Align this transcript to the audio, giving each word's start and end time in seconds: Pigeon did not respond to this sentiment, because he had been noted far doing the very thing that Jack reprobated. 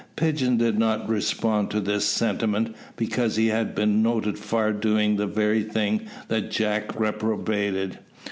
Pigeon 0.15 0.57
did 0.57 0.79
not 0.79 1.07
respond 1.07 1.69
to 1.69 1.79
this 1.79 2.05
sentiment, 2.05 2.75
because 2.95 3.35
he 3.35 3.49
had 3.49 3.75
been 3.75 4.01
noted 4.01 4.39
far 4.39 4.73
doing 4.73 5.15
the 5.15 5.27
very 5.27 5.61
thing 5.61 6.07
that 6.27 6.49
Jack 6.49 6.99
reprobated. 6.99 7.99